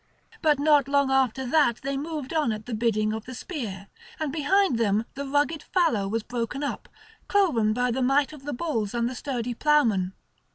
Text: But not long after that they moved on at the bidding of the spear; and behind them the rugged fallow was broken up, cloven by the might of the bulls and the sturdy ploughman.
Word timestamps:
But 0.41 0.57
not 0.57 0.87
long 0.87 1.11
after 1.11 1.45
that 1.45 1.81
they 1.83 1.95
moved 1.95 2.33
on 2.33 2.51
at 2.51 2.65
the 2.65 2.73
bidding 2.73 3.13
of 3.13 3.25
the 3.25 3.35
spear; 3.35 3.85
and 4.19 4.33
behind 4.33 4.79
them 4.79 5.05
the 5.13 5.27
rugged 5.27 5.61
fallow 5.61 6.07
was 6.07 6.23
broken 6.23 6.63
up, 6.63 6.89
cloven 7.27 7.71
by 7.71 7.91
the 7.91 8.01
might 8.01 8.33
of 8.33 8.43
the 8.43 8.51
bulls 8.53 8.95
and 8.95 9.07
the 9.07 9.13
sturdy 9.13 9.53
ploughman. 9.53 10.13